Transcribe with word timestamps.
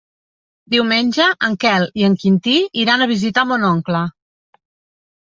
Diumenge 0.75 1.27
en 1.47 1.57
Quel 1.63 1.85
i 2.03 2.07
en 2.07 2.15
Quintí 2.23 2.53
iran 2.85 3.05
a 3.05 3.09
visitar 3.13 3.45
mon 3.51 3.67
oncle. 3.69 4.01